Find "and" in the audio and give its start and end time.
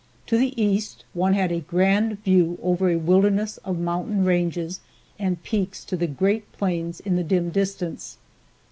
5.19-5.43